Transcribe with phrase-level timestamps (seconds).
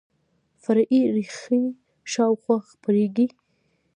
[0.61, 1.61] فرعي ریښې
[2.11, 3.27] شاوخوا خپریږي